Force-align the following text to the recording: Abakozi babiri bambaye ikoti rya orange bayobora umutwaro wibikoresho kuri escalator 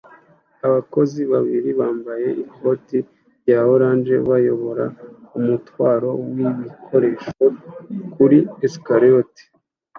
Abakozi 0.67 1.21
babiri 1.31 1.69
bambaye 1.79 2.27
ikoti 2.43 2.97
rya 3.39 3.59
orange 3.73 4.13
bayobora 4.29 4.85
umutwaro 5.37 6.09
wibikoresho 6.35 7.45
kuri 8.13 8.37
escalator 8.67 9.45